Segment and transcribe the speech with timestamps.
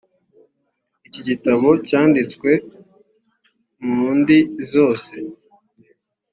[1.07, 2.49] iki gitabo cyanditswe
[3.93, 4.39] mu ndi
[4.71, 5.15] zose